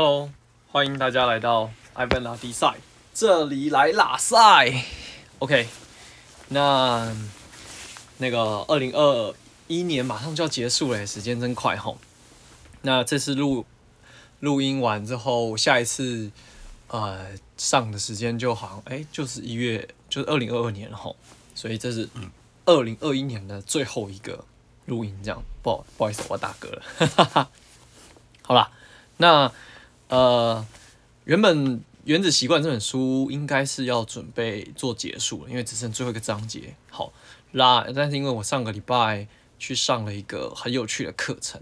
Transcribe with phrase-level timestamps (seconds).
[0.00, 0.30] Hello，
[0.70, 2.76] 欢迎大家来到艾文拉迪赛，
[3.12, 4.84] 这里来拉赛。
[5.40, 5.66] OK，
[6.50, 7.12] 那
[8.18, 9.34] 那个二零二
[9.66, 11.98] 一年马上就要结束了，时间真快吼。
[12.82, 13.66] 那这次录
[14.38, 16.30] 录音完之后，下一次
[16.86, 17.26] 呃
[17.56, 21.16] 上的时间就好像哎、欸，就是一月，就是二零二二年吼。
[21.56, 22.08] 所以这是
[22.66, 24.44] 二零二一年的最后一个
[24.86, 26.82] 录音，这样不好不好意思，我打嗝了。
[26.98, 27.50] 哈哈哈
[28.42, 28.70] 好啦，
[29.16, 29.52] 那。
[30.08, 30.66] 呃，
[31.24, 36.74] 原本《原子习惯》这本书应该是要准备做结束了，因为只剩最后一个章节。
[36.90, 37.12] 好，
[37.52, 39.28] 那但是因为我上个礼拜
[39.58, 41.60] 去上了一个很有趣的课程，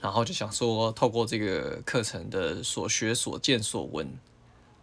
[0.00, 4.16] 然后就想说，透过这个课程的所学、所见、所闻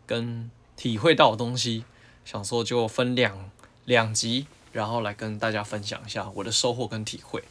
[0.06, 1.84] 跟体会到的东西，
[2.24, 3.50] 想说就分两
[3.86, 7.44] 两集，然后来跟大家分享一下我的收获跟体会。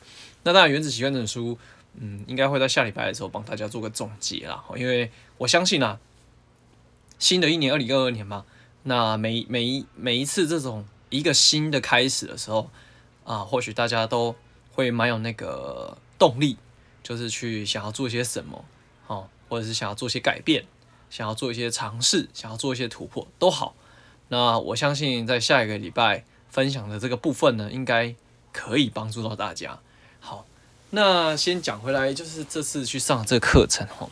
[0.45, 1.59] 那当然，《原子习惯》这本书。
[1.95, 4.65] 嗯，应该会在下礼拜的时候帮大家做个总结啦。
[4.77, 5.99] 因为我相信啊，
[7.19, 8.45] 新的一年二零二二年嘛，
[8.85, 12.71] 那每每一每一次这种一个新的开始的时候
[13.25, 14.37] 啊，或许大家都
[14.73, 16.57] 会蛮有那个动力，
[17.03, 18.65] 就是去想要做些什么，
[19.09, 20.65] 哦，或者是想要做些改变，
[21.11, 23.75] 想要做一些尝试，想要做一些突破都好。
[24.29, 28.15] 那我相信在下一个礼拜分享的这个部分呢，应该
[28.53, 29.81] 可以帮助到大家。
[30.21, 30.47] 好。
[30.93, 34.11] 那先讲回来，就是这次去上这个课程哈，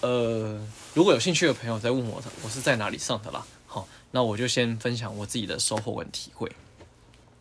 [0.00, 0.60] 呃，
[0.92, 3.46] 如果有兴趣的朋友在问我，我是在哪里上的啦？
[3.68, 6.50] 好，那我就先分享我自己的收获跟体会。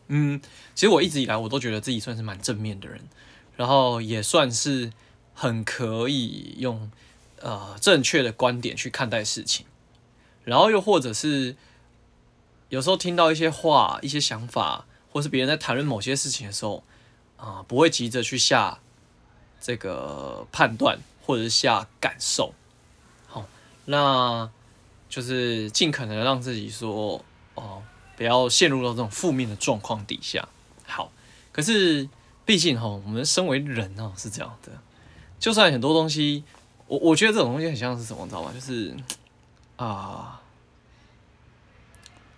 [0.09, 0.39] 嗯，
[0.75, 3.01] 其实我一直以来我都觉得自己算是蛮正面的人，
[3.57, 4.93] 然后也算是
[5.33, 6.91] 很可以用
[7.41, 9.65] 呃正确的观点去看待事情，
[10.43, 11.55] 然后又或者是
[12.69, 16.83] 有时候听到一些话、一些想法，或是别人在谈论某些事情的时候。
[17.39, 18.79] 啊，不会急着去下
[19.61, 22.53] 这个判断，或者是下感受，
[23.27, 23.45] 好，
[23.85, 24.49] 那
[25.07, 27.23] 就是尽可能让自己说，
[27.55, 27.81] 哦，
[28.17, 30.49] 不要陷入到这种负面的状况底下。
[30.86, 31.11] 好，
[31.53, 32.09] 可是
[32.43, 34.73] 毕竟哈，我们身为人呢是这样的，
[35.39, 36.43] 就算很多东西，
[36.87, 38.52] 我我觉得这种东西很像是什么，你知道吗？
[38.53, 38.93] 就是
[39.77, 40.41] 啊，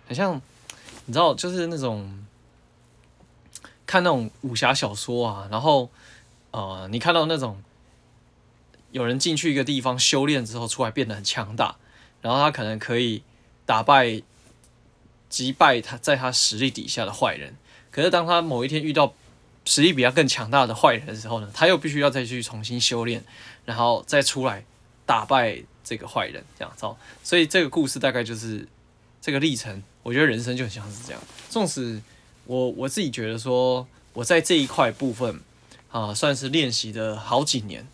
[0.06, 0.40] 很像，
[1.06, 2.24] 你知道，就是那种。
[3.92, 5.90] 看那种武侠小说啊，然后，
[6.50, 7.62] 呃，你看到那种
[8.90, 11.76] 有人进去一个地方修炼之后出来变得很强大，
[12.22, 13.22] 然后他可能可以
[13.66, 14.22] 打败、
[15.28, 17.54] 击败他在他实力底下的坏人。
[17.90, 19.12] 可是当他某一天遇到
[19.66, 23.22] 实力比他更强大的坏人的时候呢，他又必须要再去重新修炼，
[23.66, 24.64] 然后再出来
[25.04, 26.86] 打败这个坏人，这样子。
[27.22, 28.66] 所以这个故事大概就是
[29.20, 29.82] 这个历程。
[30.02, 31.20] 我觉得人生就很像是这样，
[31.50, 32.00] 纵使。
[32.46, 35.40] 我我自己觉得说，我在这一块部分
[35.90, 37.86] 啊，算是练习了好几年，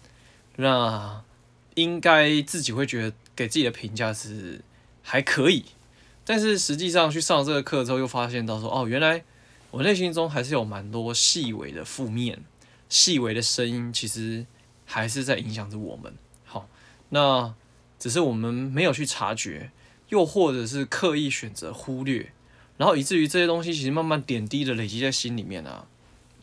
[0.57, 1.23] 那
[1.75, 4.63] 应该自己会觉得给自己的评价是
[5.03, 5.65] 还可以，
[6.25, 9.23] 但是实际上去上这个课之后，又发现到说，哦，原来
[9.71, 12.43] 我内心中还是有蛮多细微的负面、
[12.89, 14.47] 细微的声音，其实
[14.87, 16.15] 还是在影响着我们。
[16.45, 16.69] 好，
[17.11, 17.55] 那
[17.99, 19.71] 只是我们没有去察觉，
[20.09, 22.33] 又或者是刻意选择忽略。
[22.79, 25.85] 然后以至于这些东西其实慢慢点滴的累积在心里面啊，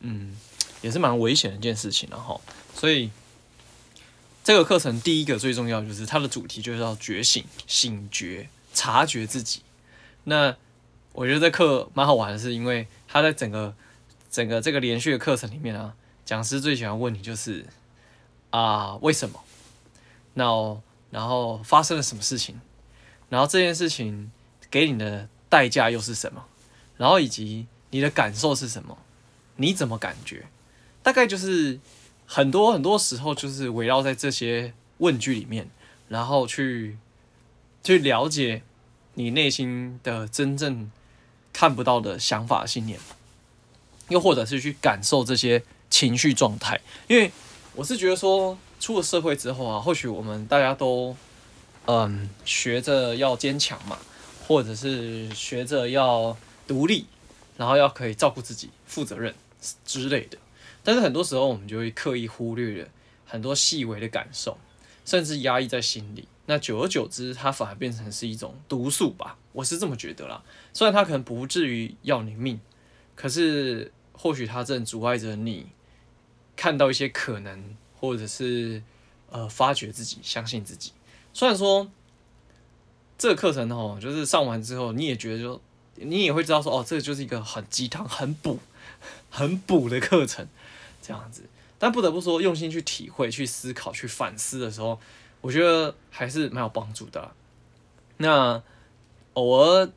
[0.01, 0.37] 嗯，
[0.81, 2.39] 也是蛮危险的一件事情了哈。
[2.73, 3.09] 所以
[4.43, 9.61] 这个课程第一个最重要就是它的主题就是要觉醒、醒觉、察觉自己。
[10.25, 10.53] 那
[11.13, 13.73] 我觉得这课蛮好玩的，是因为它在整个
[14.29, 17.65] 整个这个连续的课程里面啊，讲师最喜欢问你就是
[18.49, 19.41] 啊为什么？
[20.33, 20.43] 那
[21.11, 22.59] 然后发生了什么事情？
[23.29, 24.29] 然后这件事情
[24.69, 25.29] 给你的。
[25.49, 26.45] 代价又是什么？
[26.97, 28.97] 然后以及你的感受是什么？
[29.57, 30.45] 你怎么感觉？
[31.01, 31.79] 大概就是
[32.25, 35.69] 很多很多时候就是围绕在这些问句里面，
[36.09, 36.97] 然后去
[37.83, 38.63] 去了解
[39.13, 40.91] 你内心的真正
[41.53, 42.99] 看不到的想法、信念，
[44.09, 46.81] 又或者是去感受这些情绪状态。
[47.07, 47.31] 因为
[47.75, 51.15] 我是觉得说，出了社会之后啊，或许我们大家都
[51.85, 53.97] 嗯学着要坚强嘛。
[54.47, 56.37] 或者是学着要
[56.67, 57.05] 独立，
[57.57, 59.33] 然后要可以照顾自己、负责任
[59.83, 60.37] 之类的，
[60.83, 62.89] 但是很多时候我们就会刻意忽略了
[63.25, 64.57] 很多细微的感受，
[65.03, 66.27] 甚至压抑在心里。
[66.45, 70.43] 那久而久之，它反而变成是一种毒素吧，我是这么觉得啦。
[70.73, 72.59] 虽然它可能不至于要你命，
[73.15, 75.65] 可是或许它正阻碍着你
[76.55, 78.83] 看到一些可能，或者是
[79.31, 80.91] 呃发掘自己、相信自己。
[81.33, 81.89] 虽然说。
[83.17, 85.61] 这个课程哦，就是上完之后，你也觉得就，
[85.95, 88.59] 你也会知道说，哦，这个就是一个很鸡汤、很补、
[89.31, 90.47] 很补的课程，
[91.01, 91.43] 这样子。
[91.77, 94.99] 但不得不说，用心去体会、去思考、去反思的时候，
[95.41, 97.31] 我觉得还是蛮有帮助的。
[98.17, 98.63] 那
[99.33, 99.89] 偶尔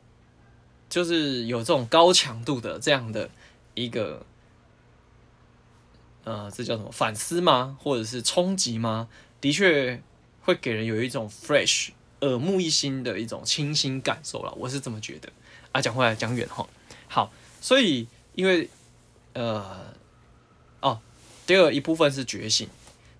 [0.89, 3.29] 就是有这种高强度的这样的
[3.75, 4.25] 一个，
[6.25, 7.77] 呃，这叫什么反思吗？
[7.81, 9.07] 或者是冲击吗？
[9.39, 10.01] 的确
[10.41, 14.53] 会给人有一种 fresh、耳目一新的一种清新感受了。
[14.57, 15.29] 我是这么觉得。
[15.71, 16.67] 啊，讲回来讲远哈，
[17.07, 17.31] 好，
[17.61, 18.67] 所以因为
[19.33, 19.93] 呃，
[20.81, 20.99] 哦，
[21.45, 22.67] 第二一部分是觉醒，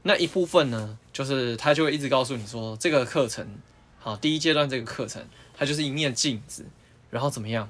[0.02, 3.48] 那一部分呢，就是他就会一直告诉你说，这个课程，
[4.00, 5.24] 好，第一阶段这个课程，
[5.56, 6.66] 它就是一面镜子，
[7.12, 7.70] 然后怎么样，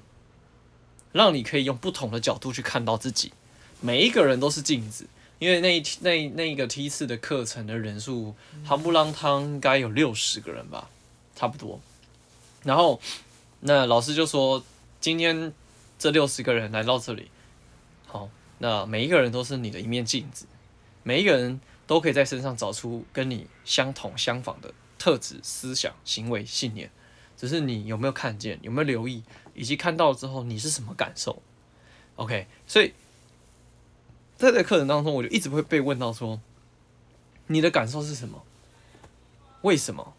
[1.11, 3.33] 让你可以用不同的角度去看到自己，
[3.81, 5.07] 每一个人都是镜子，
[5.39, 8.33] 因为那一那那一个梯次的课程的人数，
[8.65, 10.89] 夯不啷汤应该有六十个人吧，
[11.39, 11.79] 差不多，
[12.63, 12.99] 然后。
[13.61, 14.63] 那老师就说，
[15.01, 15.53] 今天
[15.97, 17.29] 这六十个人来到这里，
[18.07, 20.45] 好，那每一个人都是你的一面镜子，
[21.03, 26.89] 每一个人都可以在身上找出跟你相同相仿的特质、思想、行为、信念，
[27.35, 31.41] 只是你有没有看见，有没有留意，以及看到了之后你是什么感受
[32.15, 32.93] ？OK，所以
[34.37, 36.39] 在这课程当中，我就一直会被问到说，
[37.47, 38.41] 你的感受是什么？
[39.63, 40.13] 为什么？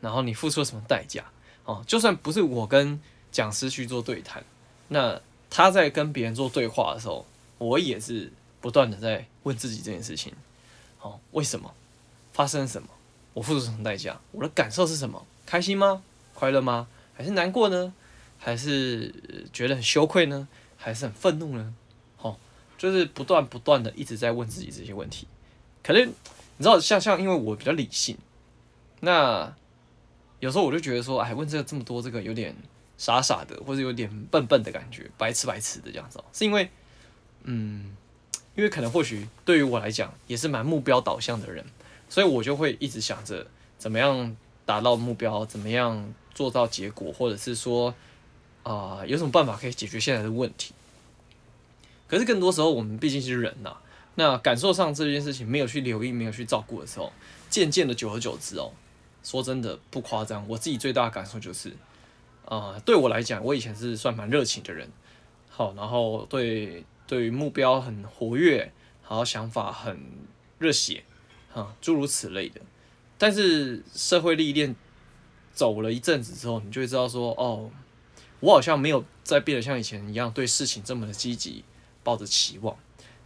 [0.00, 1.24] 然后你付出了什么代价？
[1.64, 3.00] 哦，就算不是我跟
[3.30, 4.42] 讲师去做对谈，
[4.88, 7.24] 那他在跟别人做对话的时候，
[7.58, 10.32] 我也是不断的在问自己这件事情。
[11.00, 11.72] 哦，为什么？
[12.32, 12.88] 发生了什么？
[13.34, 14.18] 我付出什么代价？
[14.32, 15.24] 我的感受是什么？
[15.46, 16.02] 开心吗？
[16.34, 16.88] 快乐吗？
[17.14, 17.92] 还是难过呢？
[18.38, 19.14] 还是
[19.52, 20.48] 觉得很羞愧呢？
[20.76, 21.74] 还是很愤怒呢？
[22.18, 22.36] 哦，
[22.76, 25.28] 就是不断不断的一直在问自己这些问题。
[25.84, 26.14] 可能你
[26.58, 28.18] 知道，像像因为我比较理性，
[29.00, 29.54] 那。
[30.40, 32.54] 有时候我就觉得说，哎，问这个这么多，这个有点
[32.98, 36.68] 傻傻的，或者有点笨笨的感觉，白痴白痴的这样子，是因为，
[37.44, 37.96] 嗯，
[38.56, 41.64] 因为可能或许对于我来讲也是蛮目标导向的人，
[42.08, 43.46] 所以我就会一直想着
[43.78, 47.94] 怎么样达到目标，怎么样做到结果，或者是说，
[48.62, 50.74] 啊、有什么办法可以解决现在的问题。
[52.08, 53.76] 可是更多时候，我们毕竟是人呐，
[54.14, 57.12] 那感受上这件事情没有去留意，没有去照顾的时候，
[57.48, 58.72] 渐渐的久而久之哦。
[59.22, 61.70] 说真的不夸张，我自己最大的感受就是，
[62.46, 64.90] 啊、呃，对我来讲，我以前是算蛮热情的人，
[65.48, 68.72] 好，然后对对于目标很活跃，
[69.08, 70.00] 然后想法很
[70.58, 71.04] 热血，
[71.52, 72.60] 哈，诸如此类的。
[73.18, 74.74] 但是社会历练
[75.52, 77.70] 走了一阵子之后，你就会知道说，哦，
[78.40, 81.62] 我好像没有再变得像以前一样对事情这么的积极，
[82.02, 82.74] 抱着期望，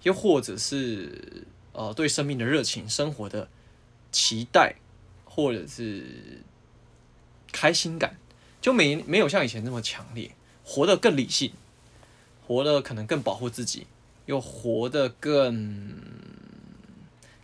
[0.02, 3.48] 又或者是呃对生命的热情、生活的
[4.10, 4.74] 期待。
[5.34, 6.42] 或者是
[7.50, 8.16] 开心感，
[8.60, 10.30] 就没没有像以前那么强烈，
[10.64, 11.52] 活得更理性，
[12.46, 13.88] 活得可能更保护自己，
[14.26, 15.92] 又活得更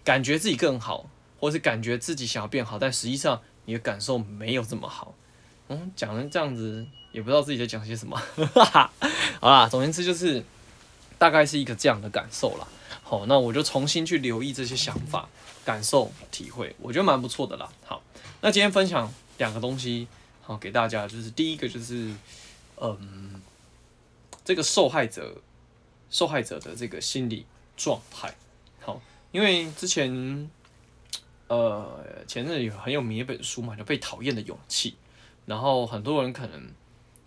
[0.04, 1.10] 感觉自己更好，
[1.40, 5.16] 或是感觉自己想要变好，但实际上你的感受没有这么好。
[5.68, 8.16] 嗯，讲成这样子，也不知道自己在讲些什么。
[9.40, 10.44] 好啦，总言之就是
[11.18, 12.68] 大概是一个这样的感受啦。
[13.10, 15.28] 好，那我就重新去留意这些想法。
[15.64, 17.68] 感受体会，我觉得蛮不错的啦。
[17.84, 18.00] 好，
[18.40, 20.06] 那今天分享两个东西，
[20.42, 22.14] 好给大家，就是第一个就是，
[22.80, 23.42] 嗯，
[24.44, 25.38] 这个受害者，
[26.08, 27.46] 受害者的这个心理
[27.76, 28.32] 状态。
[28.80, 29.02] 好，
[29.32, 30.48] 因为之前，
[31.48, 34.92] 呃，前阵子有很有名一本书嘛，叫《被讨厌的勇气》，
[35.46, 36.70] 然后很多人可能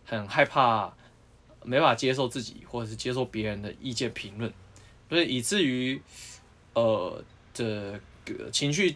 [0.06, 0.94] 很害怕，
[1.62, 4.52] 没法接受自己，或者是接受别人的意见评论，
[5.14, 6.02] 所以以至于，
[6.74, 8.00] 呃，这。
[8.26, 8.96] 个情绪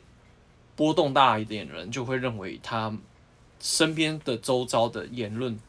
[0.78, 2.98] 波动大一点的人，就会认为他
[3.60, 5.60] 身边的周遭的言论、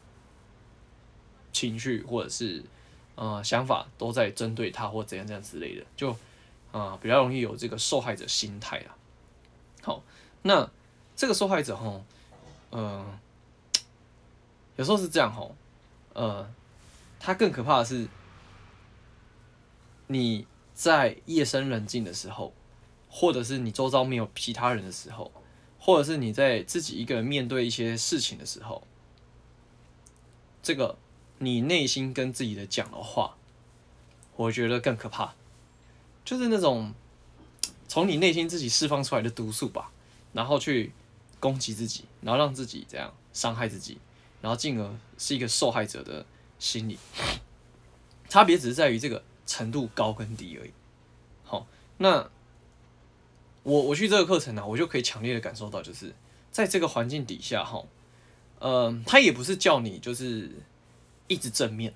[1.51, 2.63] 情绪或者是
[3.15, 6.11] 呃想法都在针对他或怎样怎样之类的，就
[6.71, 8.95] 啊、呃、比较容易有这个受害者心态啊。
[9.81, 10.01] 好，
[10.43, 10.71] 那
[11.17, 12.01] 这个受害者哈，
[12.71, 13.19] 嗯、
[14.77, 15.45] 有时候是这样哈，
[16.13, 16.49] 呃，
[17.19, 18.07] 他更可怕的是
[20.11, 22.53] 你在夜深人静的时候。
[23.11, 25.31] 或者是你周遭没有其他人的时候，
[25.79, 28.83] 或者是你在自己一个人面对一些事情的时候，
[30.61, 30.95] 这个
[31.39, 33.35] 你内心跟自己的讲的话，
[34.35, 35.33] 我觉得更可怕，
[36.23, 36.93] 就是那种
[37.87, 39.89] 从你内心自己释放出来的毒素吧，
[40.31, 40.91] 然后去
[41.39, 43.97] 攻击自己，然后让自己这样伤害自己，
[44.39, 46.23] 然后进而是一个受害者的
[46.59, 46.99] 心理，
[48.29, 50.71] 差别只是在于这个程度高跟低而已。
[51.43, 52.29] 好，那。
[53.63, 56.15] 我我去这个课程呢、我就可以强烈的感受到，就是
[56.49, 57.83] 在这个环境底下，哈，
[58.61, 60.49] 嗯，他也不是叫你就是
[61.27, 61.93] 一直正面，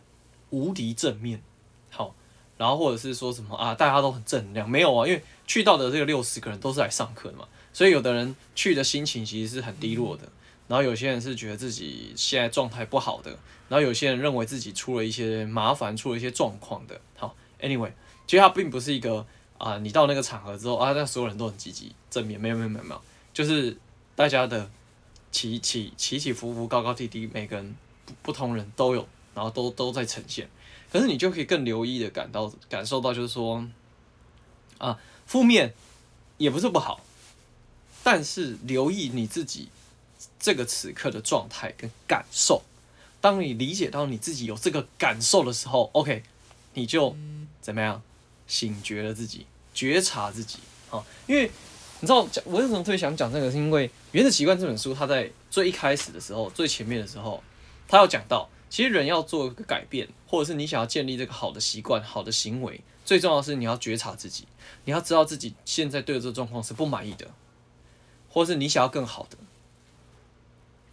[0.50, 1.41] 无敌正面，
[1.89, 2.13] 好，
[2.57, 10.29] 然后或者是说什么啊，大家都很正能量，没有啊，因为去到的这个六十个人都是来上课的嘛，所以有的人去的心情其实是很低落的，
[10.67, 13.31] 然后有些人是觉得自己现在状态不好的，
[13.69, 17.00] 然后有些人认为自己出了一些麻烦，出了一些状况的。
[17.15, 17.91] 好，anyway，
[18.27, 19.25] 其实它并不是一个
[19.58, 23.01] 啊、你到那个场合之后啊，那所有人都很积极正面，没有没有没有没有，
[23.34, 23.77] 就是
[24.13, 24.70] 大家的
[25.32, 27.74] 起起起起伏伏，高高低低，每个人
[28.05, 30.50] 不不同人都有，然后都都在呈现。
[30.91, 33.65] 可是你就可以更留意的感到感受到，就是说
[34.77, 35.74] 啊，负面
[36.38, 37.00] 也不是不好。
[38.03, 39.70] 但是留意你自己
[40.38, 42.62] 这个此刻的状态跟感受，
[43.22, 46.22] 当你理解到你自己有这个感受的时候，OK，
[46.74, 47.15] 你就
[47.63, 48.00] 怎么样
[48.46, 50.60] 醒觉了自己，觉察自己。
[50.89, 51.50] 好，因为
[52.01, 57.41] 你知道我为什么特别想讲这个，是因为《原子习惯》这本书，它在最一开始的时候，最前面的时候，
[57.88, 64.46] 它有讲到，其实人要做一个改变，或者是你想要建立这个好的习惯、好的行为，最重要的是你要觉察自己，
[64.84, 67.32] 你要知道自己现在对这个状况是不满意的。
[68.29, 69.38] 或是你想要更好的，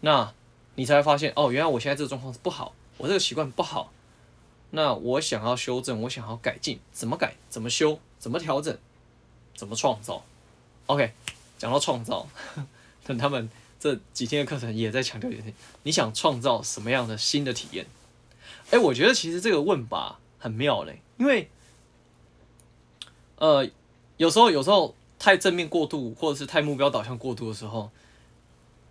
[0.01, 0.35] 那
[0.75, 3.91] 你才会发现哦，原来我现在这个状况是不好，我这个习惯不好。
[4.71, 7.35] 那我想要修正，我想要改进，怎么改？
[7.49, 7.99] 怎么修？
[8.19, 8.77] 怎么调整？
[9.57, 10.25] 怎么创造
[10.87, 11.13] ？OK，
[11.59, 12.27] 讲到创造，
[13.05, 17.87] 等他们这几天的课程也在强调一点，你想创造什么样的新的体验？
[18.71, 21.51] 哎，我觉得其实这个问法很妙嘞，因为
[23.37, 23.69] 呃，
[24.17, 24.95] 有时候，有时候。
[25.23, 27.91] 太正面过度，或者是太目标导向过度的时候，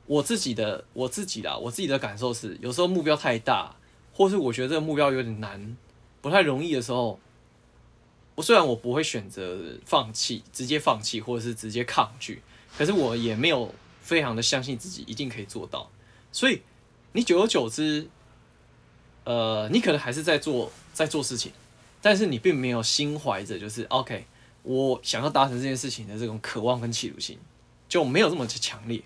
[0.05, 3.75] 我自己的我自己啦，我自己的感受是，有时候目标太大，
[4.19, 5.77] 或是我觉得这个目标有点难，
[6.21, 7.17] 不太容易的时候，
[8.35, 12.41] 我虽然我不会选择放弃，直接放弃，或者是直接抗拒，
[12.77, 15.89] 可是我也没有非常的相信自己一定可以做到，
[16.33, 16.61] 所以
[17.13, 18.09] 你久而久之，
[19.23, 21.53] 呃，你可能还是在做在做事情，
[22.01, 24.25] 但是你并没有心怀着就是 OK。
[24.63, 27.39] 我想要达成这件事情的这种渴望跟企图心
[27.87, 29.01] 就没有这么强烈，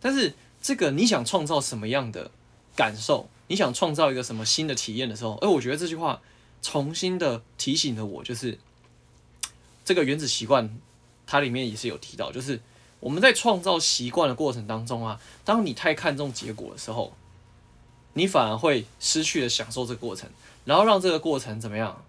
[0.00, 2.30] 但是这个你想创造什么样的
[2.74, 6.22] 感受，你想创造一个什么新的体验的时候，哎，我觉得这句话
[6.62, 8.58] 重新的提醒了我，就是
[9.84, 10.78] 这个原子习惯，
[11.26, 12.60] 它里面也是有提到，就是
[13.00, 17.12] 我们在创造习惯的过程当中啊，当你太看重结果的时候，
[18.14, 20.30] 你反而会失去了享受这个过程，
[20.64, 22.04] 然后让这个过程怎么样，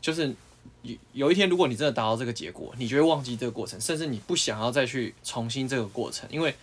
[0.00, 0.34] 就是。
[0.82, 6.54] 有有一天，如果你真的达到这个结果，你就会忘记这个过程，甚至你不想要再去重新这个过程，因为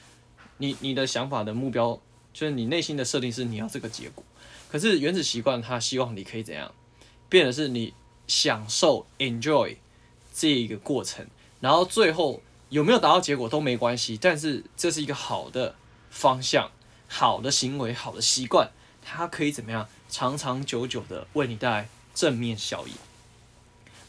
[0.57, 1.97] 你你的想法的目标
[2.39, 4.23] 就是你内心的设定是你要这个结果。
[4.71, 6.73] 可是原子习惯它希望你可以怎样，
[7.27, 7.93] 变的是你
[8.27, 9.75] 享受 enjoy
[10.33, 11.27] 这一个过程，
[11.59, 15.75] 然后最后有没有达到结果都没关系，但是这是一个好的
[16.09, 16.71] 方向、
[17.09, 18.71] 好的行为、好的习惯，
[19.03, 22.93] 它可以怎么样长长久久的为你带来正面效益。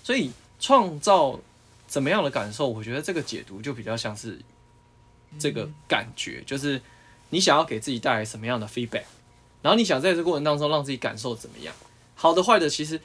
[0.05, 1.41] 所以创造
[1.89, 2.69] 怎么样的感受？
[2.69, 4.39] 我觉得这个解读就比较像是
[5.37, 6.81] 这个感觉，就是
[7.31, 9.05] 你想要给自己带来什么样的 feedback，
[9.63, 11.75] 然后你想在这过程当中让自己感受怎么样，
[12.15, 13.01] 好的坏的，其实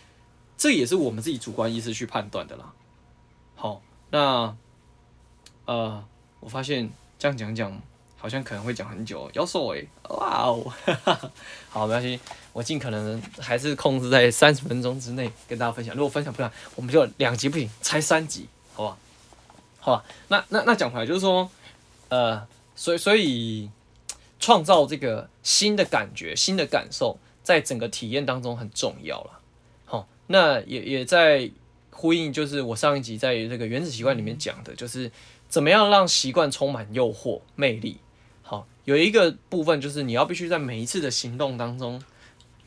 [0.58, 2.74] 这也是我们自己主观意识去判断的啦。
[3.56, 4.56] 好，那
[5.66, 6.04] 呃，
[6.40, 7.82] 我发现这样讲讲。
[8.18, 10.66] 好像可能会讲很久，要瘦诶，哇哦，
[11.70, 12.20] 好，没关系，
[12.54, 15.94] 我尽可能还是控制在三十分钟之内跟大家分享。
[15.96, 18.98] 如果分享不了，我们就两集不行，拆三集，好吧？
[19.80, 21.48] 好吧，那那那讲回来就是说，
[22.10, 23.70] 呃，所以所以
[24.46, 29.40] 创造这个新的感觉、新的感受，在整个体验当中很重要了。
[29.86, 31.50] 好，那也也在
[31.90, 35.12] 呼应，就是我上一集在这个原子习惯里面讲的，就是
[35.50, 37.98] 怎么样让习惯充满诱惑、魅力。
[38.44, 42.00] 好，有一个部分就是你要必须在每一次的行动当中，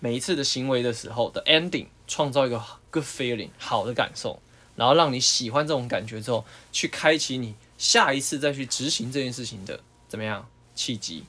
[0.00, 4.42] 每一次的行为的时候的 ending，创造一个 good feeling 好的感受，
[4.74, 10.44] 然后让你喜欢这种感觉之后，去开启你下一次再去执行这件事情的怎么样
[10.74, 11.22] 契机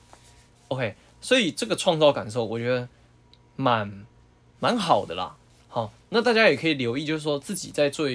[0.70, 2.88] ？OK，所以这个创造感受我觉得
[3.54, 4.06] 蛮
[4.58, 5.36] 蛮好的啦。
[5.68, 8.08] 好，那大家也可以留意，就是说自己在做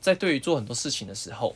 [0.00, 1.54] 在对于做很多事情的时候，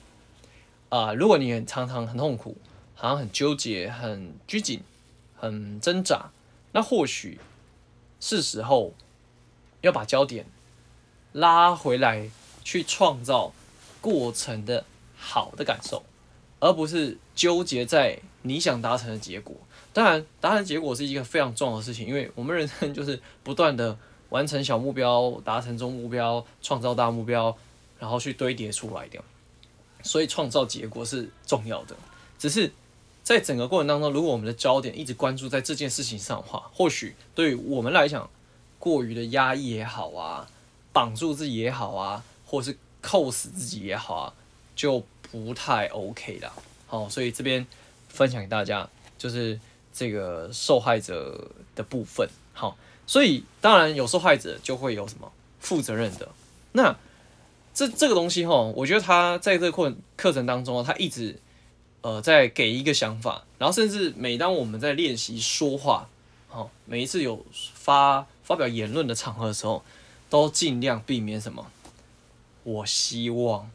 [0.89, 2.57] 啊、如果你很常常很痛苦。
[2.95, 4.81] 好像很纠结、很拘谨、
[5.35, 6.31] 很挣扎，
[6.71, 7.41] 那或许
[8.21, 8.93] 是时候
[9.81, 10.47] 要把焦点
[11.33, 12.31] 拉回来，
[12.63, 13.53] 去创造
[14.01, 14.85] 过程的
[15.17, 16.05] 好的感受，
[16.61, 19.57] 而不是纠结在你想达成的结果。
[19.93, 23.97] 当然，达成结果是一个非常重要的事情，因为我们人生就是不断的
[24.31, 27.57] 完成小目标、达成中目标、创造大目标，
[27.99, 29.19] 然后去堆叠出来的。
[30.03, 31.97] 所以，创造结果是重要的，
[32.39, 32.73] 只是。
[33.25, 38.29] 在整个过程当中，如果我们的焦点一直关注在这件事情上的话，或许对于我们来讲，
[38.81, 40.51] 过于的压抑也好啊，
[40.93, 44.35] 绑住自己也好啊，或是扣死自己也好啊，
[44.75, 46.53] 就不太 OK 了。
[46.89, 47.65] 好，所以这边
[48.09, 49.61] 分享给大家，就是
[49.93, 52.29] 这个受害者的部分。
[52.53, 55.31] 好，所以当然有受害者就会有什么
[55.61, 56.29] 负责任的。
[56.73, 56.97] 那
[57.75, 61.39] 这这个东西哈，我觉得他在这课课程当中，他一直
[62.03, 66.09] 呃在给一个想法，然后甚至每当我们在练习说话，
[66.49, 67.45] 好，每一次有
[67.75, 69.83] 发发表言论的场合的时候，
[70.29, 71.67] 都尽量避免什么？
[72.65, 73.71] 我希望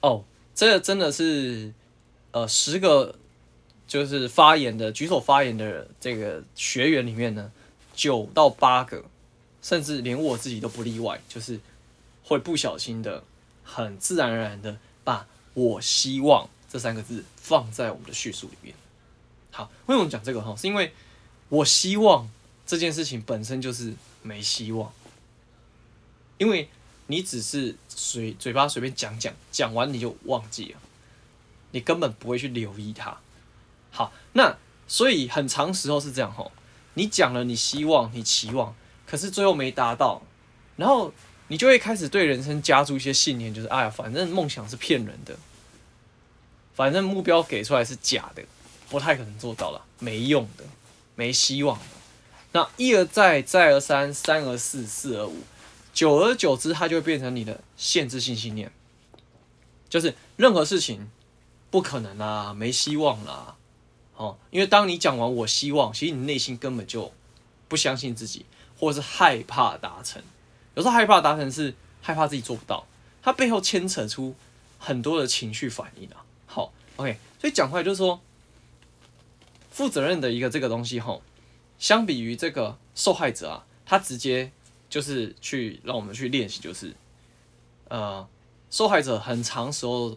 [0.00, 1.74] 哦，这真的是
[2.30, 3.16] 呃十个
[3.86, 7.50] 就是发言的举手发言的这个学员里面呢，
[7.94, 9.04] 九到八个，
[9.62, 11.60] 甚至连我自己都不例外，就是。
[12.28, 13.22] 会不小心的，
[13.62, 18.74] 很自然而然的把我希望这三个字放在我们的叙述里面。
[19.52, 20.56] 好，为什么讲这个哈？
[20.56, 20.92] 是因为
[21.48, 22.28] 我希望
[22.66, 24.92] 这件事情本身就是没希望，
[26.38, 26.68] 因为
[27.06, 30.80] 你只是随嘴巴随便讲讲，讲完你就忘记了，
[31.70, 33.16] 你根本不会去留意它。
[33.96, 36.52] 好，那所以很长时候是这样吼，
[36.94, 40.22] 你讲了你希望你期望，可是最后没达到，
[40.76, 41.12] 然后。
[41.48, 45.36] 你就会开始对人生加注一些信念，就是哎呀，反正梦想是骗人的，
[46.74, 48.42] 反正目标给出来是假的，
[48.90, 50.64] 不太可能做到了，没用的，
[51.14, 51.84] 没希望的。
[52.50, 55.44] 那一而再，再而三，三而四，四而五，
[55.94, 58.72] 久而久之，它就会变成你的限制性信念，
[59.88, 61.08] 就是任何事情
[61.70, 63.54] 不可能啦，没希望啦。
[64.16, 67.12] 哦，因为当你讲完我希望，其实你内心根本就
[67.68, 68.46] 不相信自己，
[68.78, 70.22] 或者是害怕达成。
[70.74, 72.86] 有时候害怕达成是害怕自己做不到，
[73.22, 74.34] 它背后牵扯出
[74.78, 76.24] 很多的情绪反应啊。
[76.46, 78.20] 好，OK，所以讲回来就是说，
[79.70, 81.20] 负责任的一个这个东西哈，
[81.78, 84.50] 相比于这个受害者啊，他直接
[84.88, 86.94] 就是去让我们去练习，就是
[87.88, 88.26] 呃，
[88.70, 90.16] 受害者很长时候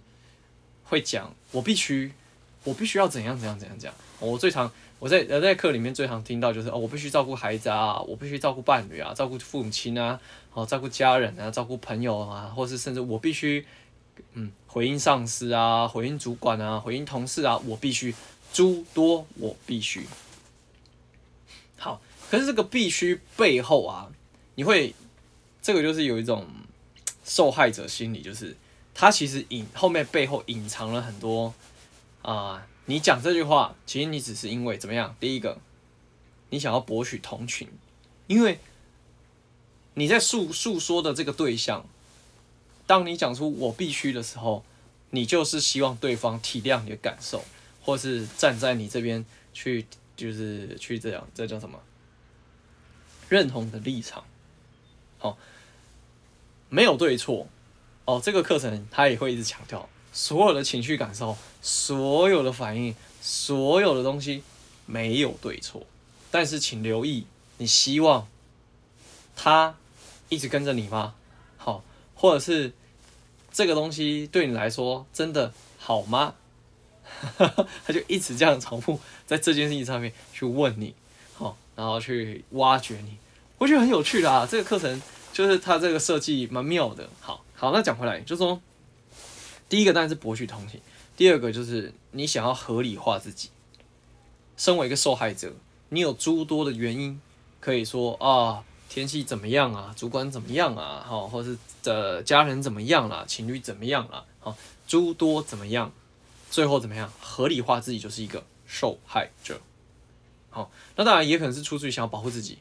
[0.83, 2.13] 会讲，我必须，
[2.63, 4.71] 我必须要怎样怎样怎样讲，我最常。
[4.99, 10.19] 我在呃在课里面最常听到就是哦，我必须照顾孩子啊，我必须照顾伴侣啊，照顾父母亲啊，
[10.51, 13.65] 哦，照顾家人啊，照顾朋友啊，或是甚至我必须
[14.33, 18.13] 嗯回应上司啊，回应主管啊，回应同事啊，我必须
[18.51, 20.05] 诸多我必须。
[21.77, 24.09] 好，可是这个必须背后啊，
[24.55, 24.93] 你会
[25.61, 26.45] 这个就是有一种
[27.23, 28.53] 受害者心理，就是
[28.93, 31.53] 他其实隐后面背后隐藏了很多
[32.21, 32.65] 啊。
[32.85, 35.15] 你讲这句话，其实你只是因为怎么样？
[35.19, 35.59] 第一个，
[36.49, 37.69] 你想要博取同情，
[38.25, 38.59] 因为
[39.93, 41.85] 你在诉诉说的这个对象，
[42.87, 44.65] 当你讲出“我必须”的时候，
[45.11, 47.45] 你就是希望对方体谅你的感受，
[47.83, 51.79] 或是站在你这边去，就是去这样，这叫什么？
[53.29, 54.25] 认同的立场。
[55.19, 55.37] 好，
[56.69, 57.47] 没有对错。
[58.05, 59.87] 哦，这个课程他也会一直强调。
[60.11, 64.43] 所有的情绪感受，所有的反应，所有的东西
[64.85, 65.85] 没有对错，
[66.31, 67.25] 但是请留意，
[67.57, 68.27] 你希望
[69.35, 69.75] 他
[70.29, 71.13] 一直跟着你吗？
[71.57, 71.83] 好，
[72.15, 72.73] 或者是
[73.51, 76.33] 这个东西对你来说真的好吗？
[77.37, 80.95] 他就一直这样重复在这件事情上面去问你，
[81.33, 83.17] 好，然后去挖掘你，
[83.57, 84.47] 我觉得很有趣的啊。
[84.49, 87.07] 这个课程就是他这个设计蛮妙的。
[87.19, 88.59] 好，好，那讲回来，就说。
[89.69, 90.81] 第一个当然是博取同情，
[91.15, 93.49] 第二个就是你想要合理化自己。
[94.57, 95.53] 身为一个受害者，
[95.89, 97.21] 你有诸多的原因
[97.61, 105.93] 可以说啊，天气怎么样啊，主管怎么样啊，好，或是的家人怎么样了，情侣怎么样了，好，诸多怎么样，
[106.49, 109.61] 最后怎么样合理化自己就是一个受害者。
[110.49, 112.57] 好，那当然也可能是出自于想要保护自己，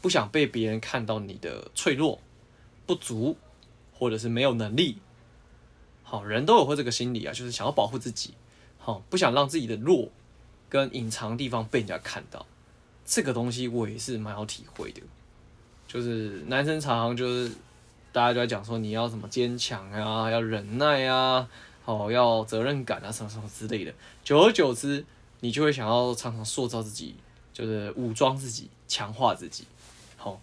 [0.00, 2.20] 不想被别人看到你的脆弱、
[2.86, 3.36] 不足，
[3.92, 4.98] 或者是没有能力。
[6.12, 8.34] 好，人都有会这个心理啊，就是想要保护自己，
[8.76, 10.10] 好，不想让自己的弱
[10.68, 12.44] 跟隐藏地方被人家看到。
[13.06, 15.00] 这个东西我也是蛮有体会的，
[15.88, 17.50] 就是男生常常就是
[18.12, 21.48] 大家都在讲说你要什么坚强啊，要忍耐啊，
[21.82, 23.94] 好，要责任感啊，什么什么之类的。
[24.22, 25.02] 久而久之，
[25.40, 27.14] 你就会想要常常塑造自己，
[27.54, 29.64] 就是武装自己，强化自己。
[30.18, 30.38] 好，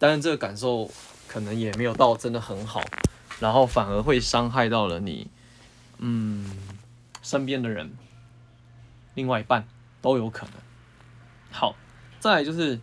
[0.00, 0.90] 但是这个感受
[1.28, 2.82] 可能也没有到真的很好。
[3.40, 5.28] 然后反而会伤害到了你，
[5.96, 6.44] 嗯，
[7.22, 7.90] 身边的人，
[9.14, 9.66] 另外一半
[10.02, 10.54] 都有可能。
[11.50, 11.74] 好，
[12.20, 12.78] 再来就是，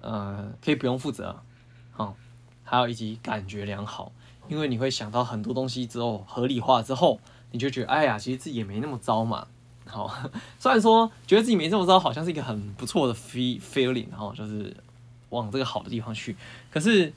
[0.00, 1.42] 呃，可以不用负责，
[1.90, 2.16] 好，
[2.62, 4.12] 还有以及感觉良好，
[4.48, 9.48] 因为你会想到很多东西之后合理化之后，你就觉得，哎呀，其实自己也没那么糟嘛。
[9.84, 10.08] 好，
[10.60, 14.76] 虽然说觉得自己没这么糟，好像是一个很不错的 feel feeling，然后就是
[15.30, 16.36] 往这个好的地方去，
[16.70, 17.12] 可是。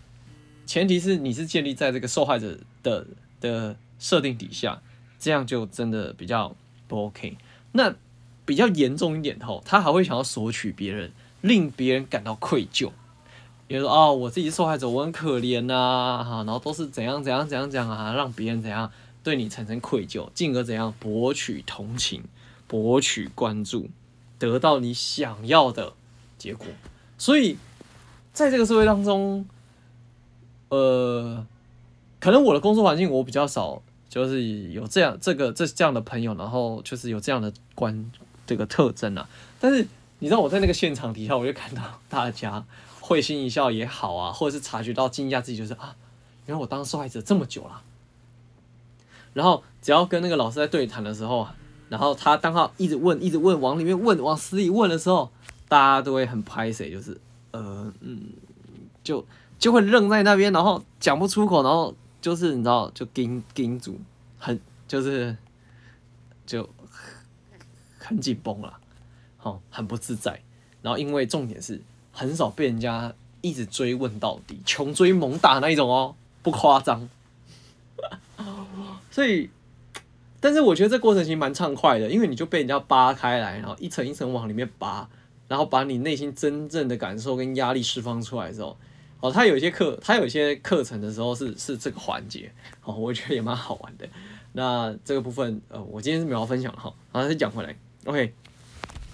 [0.65, 3.05] 前提是你是建立在这个受害者的
[3.39, 4.81] 的设定底下，
[5.19, 6.55] 这样就真的比较
[6.87, 7.37] 不 OK。
[7.71, 7.93] 那
[8.45, 12.91] 比较严重一点的，他还会想要索取别人，令别人感到愧疚。
[13.67, 18.91] 比如说，哦，我自己受害者，我很可怜呐，哈，然后都是怎样怎样怎样讲啊，让别人怎样
[19.23, 22.23] 对你产生愧疚，进而怎样博取同情、
[22.67, 23.89] 博取关注，
[24.37, 25.93] 得到你想要的
[26.37, 26.67] 结果。
[27.17, 27.57] 所以，
[28.31, 29.47] 在这个社会当中，
[30.69, 31.45] 呃，
[32.19, 38.11] 可能我的工作环境我比较少，就是有这样这个这这样的朋友，然后就是有这样的关
[38.45, 39.27] 这个特征啊。
[39.59, 39.87] 但是
[40.19, 42.65] 你知道我在那个现场底下，我就看到大家。
[43.07, 45.95] 会心一笑也好啊，或者是察觉到惊讶自己，就是啊，
[46.47, 47.83] 原来我当受害者这么久了。
[49.33, 51.47] 然后只要跟那个老师在对谈的时候，
[51.87, 55.29] 然后他当他一直问、一直问、往里面问、往死里问的时候，
[55.67, 57.15] 大家都会很拍谢，就是
[57.51, 58.23] 呃嗯，
[59.03, 59.23] 就
[59.59, 63.99] 就会愣在那边，然后讲不出口，然后就是你知道，就盯盯住，
[64.37, 65.35] 很就是
[66.45, 66.69] 就
[67.97, 68.77] 很紧绷了，
[69.37, 70.41] 好，很不自在。
[70.81, 71.81] 然后因为重点是。
[72.17, 77.09] 很少被人家一直追问到底，穷追猛打那一种哦，不夸张。
[79.11, 79.49] 所以，
[80.39, 85.09] 但是我觉得这过程其实蛮畅快的，因为你就被人家扒开来，然后一层一层往里面扒，
[85.49, 88.77] 然后把你内心真正的感受跟压力释放出来之后，
[89.25, 92.51] 哦，他有一些课，他有一些课程的时候是是这个环节，
[92.83, 94.07] 哦，我觉得也蛮好玩的。
[94.53, 98.31] 那这个部分，呃，我今天是没有分享哈，然后再讲回来，OK。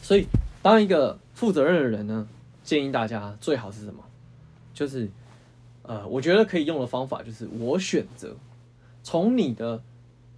[0.02, 0.28] 所以，
[0.62, 2.28] 当一个负责任的人呢，
[2.62, 4.04] 建议大家最好是什么？
[4.74, 5.10] 就是，
[5.84, 8.36] 呃，我觉得可以用的方法就是，我选择
[9.04, 9.82] 从你的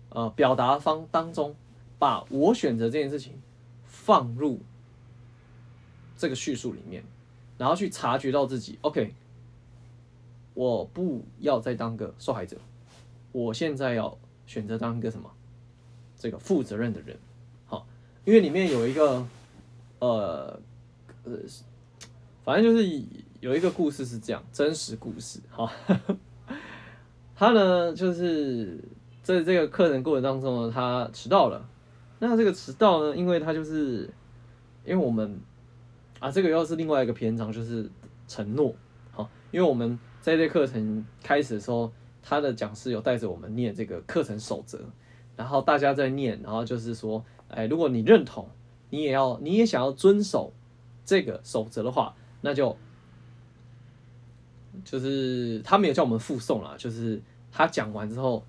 [0.10, 1.56] 呃表达方当中，
[1.98, 3.34] 把我选择这件事情
[3.88, 4.60] 放入
[6.16, 7.04] 这个叙述里面，
[7.58, 9.16] 然后去察觉到自己，OK，
[10.54, 12.58] 我不要再当个受害者，
[13.32, 15.30] 我现在要选择当一个什么？
[16.18, 17.18] 这个负责任的人，
[17.66, 17.86] 好，
[18.26, 19.26] 因为里面有一个，
[20.00, 20.60] 呃，
[21.24, 21.32] 呃。
[22.46, 23.02] 反正就是
[23.40, 25.72] 有一个故事是这样，真实故事哈。
[27.34, 28.78] 他呢，就是
[29.22, 31.66] 在这个课程过程当中呢，他迟到了。
[32.20, 34.10] 那这个迟到呢，因为他就是
[34.84, 35.40] 因为我们
[36.20, 37.90] 啊，这个又是另外一个篇章，就是
[38.28, 38.76] 承诺。
[39.14, 44.80] 好，因为我们在这课程开始的时候，他的讲师有带着我们念这个课程守则，
[45.38, 48.50] 然后大家在念，然后就是说，哎，如果你认同，
[48.90, 50.52] 你也要，你也想要遵守
[51.06, 52.16] 这个守则的话。
[52.46, 52.76] 那就
[54.84, 57.22] 就是他没有叫我们复诵了，就是
[57.54, 58.44] 他讲完之后，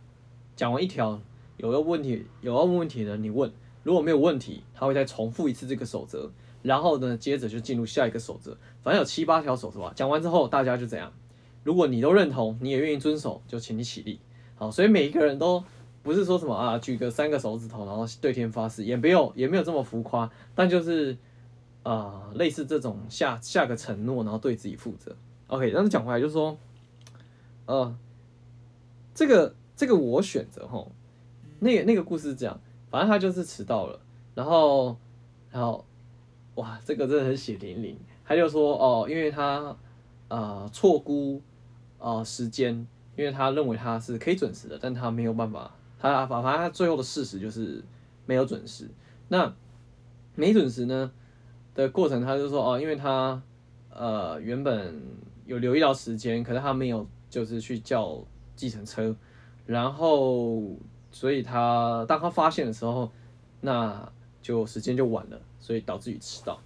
[0.56, 1.20] 讲完一条，
[1.58, 3.52] 有个问题有要问问题的你问，
[3.84, 6.28] 如果没有问题，他会再重复一次这个守则，
[6.64, 9.92] 然后呢，接着就进入下一个守则，反正有七八条守则吧。
[9.94, 11.12] 讲完之后，大家就怎样？
[11.62, 14.18] 如果你都认同，你也愿意遵守，就请你起立。
[14.56, 15.62] 好，所以每一个人都
[16.02, 21.16] 不是说什么啊，举个三个手指头，然后对天发誓，也没有也没有这么浮夸，但就是。
[21.86, 21.92] 啊、
[22.30, 25.14] 呃，类似这种下下个承诺，然后对自己负责。
[25.48, 26.56] OK，但是讲回来就是说，
[27.66, 27.94] 呃，
[29.14, 30.86] 这个这个我选择齁，
[31.58, 32.58] 那个那个故事是这样，
[32.90, 34.00] 反正他就是迟到了，
[34.34, 34.96] 然后
[35.50, 35.84] 然后
[36.56, 37.98] 哇，这个真的很血淋淋。
[38.24, 39.76] 他就说哦，因为他
[40.28, 41.40] 呃错估
[41.98, 42.74] 呃时间，
[43.16, 47.82] 因为他认为他是可以准时的，但他没有办法，他反正他最后的事实就是
[48.26, 48.88] 没有准时。
[49.28, 49.52] 那
[50.34, 51.10] 没准时呢？
[51.74, 53.42] 的过程，他就说哦，因为他
[53.90, 55.02] 呃原本
[55.44, 58.22] 有留意到时间，可是他没有就是去叫
[58.54, 59.14] 计程车，
[59.66, 60.62] 然后
[61.10, 63.10] 所以他当他发现的时候，
[63.60, 64.08] 那
[64.40, 66.60] 就时间就晚了，所以导致于迟到。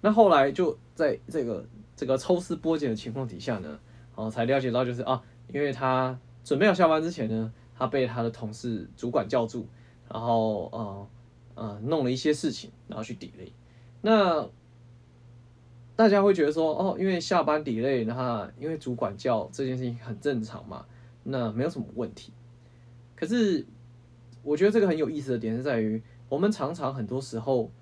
[0.00, 3.76] 那后来就在这个这个抽丝剥茧的情况底下呢，
[4.14, 5.20] 哦才了解到就是啊，
[5.52, 9.66] 因为他准备要下班之前呢，他被他的同事主管叫住，
[10.08, 11.08] 然后呃
[11.56, 13.50] 呃弄了一些事情，然后去 delay。
[14.00, 14.48] 那
[15.96, 20.86] 大家会觉得说，哦，因为下班 delay，那因为主管叫这件事情很正常嘛，
[21.24, 22.32] 那没有什么问题。
[23.16, 23.66] 可是
[24.44, 27.72] 我觉得这个很有意思的点是在于，我们常常很多时候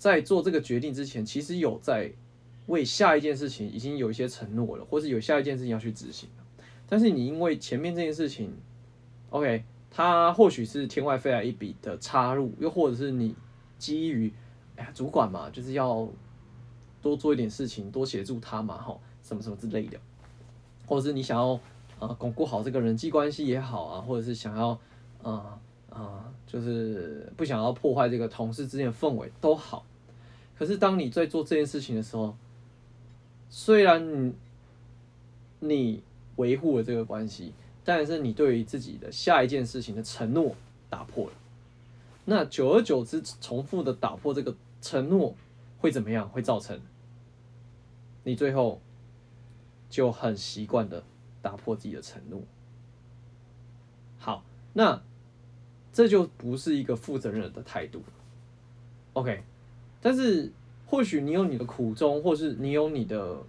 [0.00, 2.10] 在做这个决定之前，其实有在
[2.68, 6.26] 为下一件事情已经有一些承诺了，或是有下一件事情要去执行。
[6.88, 8.50] 但是你因为前面这件事情
[9.28, 13.34] ，OK，它或许是天外飞来一笔的插入，又或者是你
[13.78, 14.32] 基于
[14.76, 14.90] 哎呀。
[14.94, 16.08] 主管嘛，就是要
[17.02, 19.98] 多做一点事情，多协助他嘛，哈，什么什么之类的，
[20.86, 21.60] 或者是你想要
[21.98, 24.80] 啊巩固好这个人际关系也好啊，或者是想要
[25.22, 29.84] 啊啊，就是不想要破坏这个同事之间的氛围都好。
[30.56, 32.36] 可是当你在做这件事情的时候，
[33.48, 34.32] 虽然你
[35.58, 36.02] 你
[36.36, 37.52] 维护了这个关系，
[37.84, 40.54] 但是你对于自己的下一件事情的承诺
[40.88, 41.32] 打破了，
[42.24, 45.34] 那久而久之，重复的打破这个承诺
[45.78, 46.28] 会怎么样？
[46.28, 46.80] 会造成
[48.22, 48.80] 你最后
[49.88, 51.02] 就很习惯的
[51.40, 52.42] 打破自己的承诺。
[54.18, 55.02] 好，那
[55.92, 58.02] 这就不是一个负责任的态度。
[59.12, 59.42] OK，
[60.00, 60.52] 但是
[60.86, 63.42] 或许你有你的苦衷，或是你有你的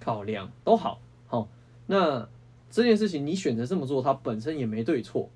[0.00, 1.00] 考量都好。
[1.26, 1.48] 好，
[1.86, 2.28] 那
[2.70, 5.28] 这件事情你选择这么做，它本身也没对错，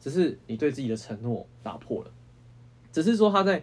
[0.00, 2.10] 只是你对自己的承诺打破了。
[2.92, 3.62] 只是说他在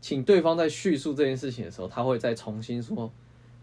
[0.00, 3.10] 请对方在叙述这件事情的时候，他会再重新说：“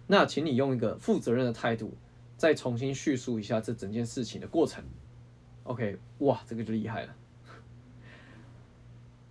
[0.07, 1.91] 那请你用一个负责任的态度，
[2.38, 4.84] 再重新叙述一下这整件事情的过程。”
[5.65, 7.15] OK，哇，这个就厉害了。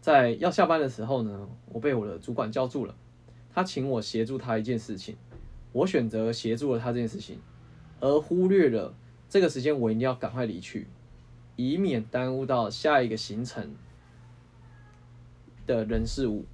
[0.00, 2.94] 在要下班的时候呢，我被我的主管叫住了，
[3.52, 5.16] 他请我协助他一件事情，
[5.72, 7.38] 我选择协助了他这件事情，
[8.00, 8.94] 而忽略了
[9.28, 10.86] 这个时间我一定要赶快离去，
[11.56, 13.74] 以免耽误到下一个行程。
[15.66, 16.44] 的人事物，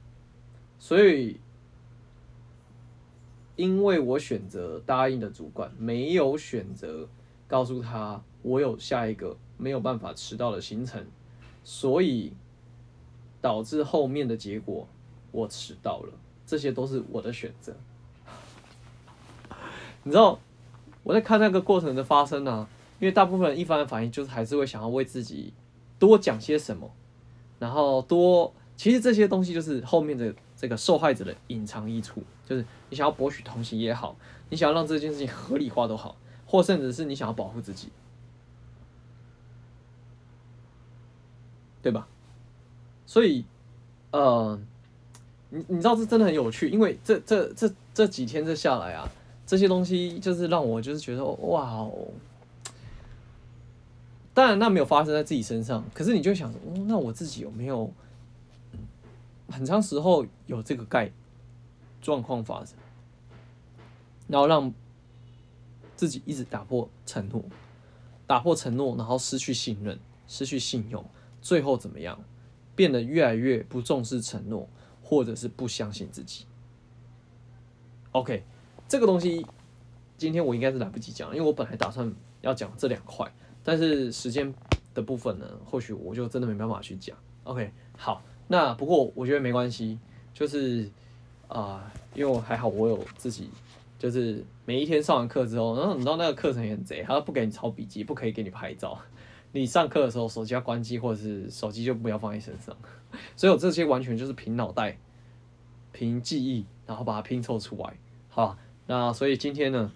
[0.79, 1.41] 所以
[3.55, 7.09] 因为我选择答应的主管，没有选择
[7.47, 11.07] 告诉他我有下一个没有办法迟到的行程，
[11.65, 12.35] 所以
[13.47, 14.89] 导致后面的结果
[15.31, 16.13] 我迟到了。
[16.45, 17.73] 这些都是我的选择。
[20.03, 20.41] 你知道
[21.05, 22.67] 我在看那个过程的发生呢，
[22.99, 25.53] 因为大部分人一般的反应就是还是会想要为自己
[25.97, 26.91] 多讲些什么，
[27.61, 28.53] 然后多。
[28.77, 34.17] 其实这些东西就是后面的这个受害者的隐藏益处，就是你想要博取同情也好，
[34.51, 37.91] 你想要让这件事情合理化都好，或甚至是你想要保护自己，
[41.81, 42.09] 对吧？
[43.07, 43.45] 所以，
[44.11, 44.59] 呃，
[45.51, 49.09] 你你知道这真的很有趣，因为这这这这几天这下来啊，
[49.47, 52.09] 这些东西就是让我就是觉得哇哦，
[54.35, 57.90] 当然那没有发生在自己身上，可是你就想说，哦，那我自己有没有？
[59.49, 61.09] 很长时候有这个概
[62.03, 62.75] 状况发生，
[64.27, 64.75] 然后让
[65.95, 67.45] 自己一直打破承诺，
[68.27, 71.05] 打破承诺，然后失去信任，失去信用，
[71.40, 72.19] 最后怎么样？
[72.77, 74.69] 变得越来越不重视承诺，
[75.03, 76.45] 或者是不相信自己。
[78.12, 78.45] OK，
[78.87, 79.45] 这个东西
[80.17, 83.29] 今天我应该是来不及讲，因为我本来打算要讲这两块，
[83.65, 84.55] 但是时间
[84.95, 87.17] 的部分呢，或许我就真的没办法去讲。
[87.43, 88.23] OK，好。
[88.49, 89.99] 那不过我觉得没关系，
[90.33, 90.89] 就是
[91.49, 93.51] 啊、因为我还好，我有自己，
[93.99, 98.97] 就是每一天上完课之后，然后你知道那个课程也很贼，他不给你抄笔记，不可以给你拍照，
[99.61, 102.77] 你上课的时候手机要关机，或者是手机就不要放在身上，
[103.37, 104.99] 所以我这些完全就是凭脑袋、
[105.92, 107.97] 凭记忆，然后把它拼凑出来，
[108.29, 109.90] 好，那所以今天呢，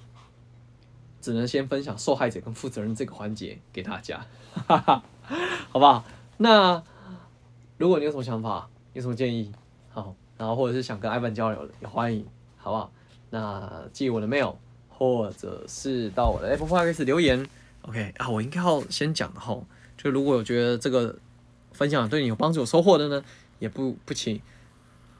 [1.21, 4.27] 只能先分享受害者跟负责人这个环节给大家，
[4.67, 5.03] 哈哈，
[5.71, 6.05] 好不好？
[6.39, 6.83] 那。
[7.79, 9.51] 如果你有什么想法，有什么建议，
[9.89, 12.27] 好，然后或者是想跟 Ivan 交流的，也欢迎，
[12.59, 12.93] 好不好？
[13.31, 14.57] 那寄我的 mail，
[14.91, 17.49] 或者是到我的 Apple Podcast 留言。
[17.83, 19.65] OK 啊，我应该要先讲的齁，
[19.97, 21.19] 就如果有觉得这个
[21.73, 23.25] 分享对你有帮助、有收获的呢，
[23.59, 24.41] 也不不请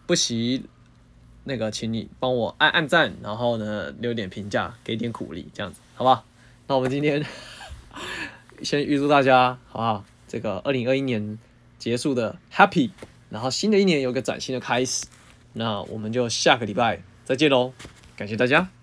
[0.07, 0.65] 不惜
[1.45, 6.25] 那个，请你帮我按按赞，然后呢留点评价，给点鼓励，这样子，好吧？
[6.67, 7.25] 那我们今天
[8.63, 10.05] 先预祝大家，好不好？
[10.29, 11.39] 这个二零二一年。
[11.81, 12.91] 结束的 Happy，
[13.31, 15.07] 然后新的一年有个崭新的开始，
[15.55, 17.73] 那我们就下个礼拜再见喽，
[18.19, 18.80] 感谢大家。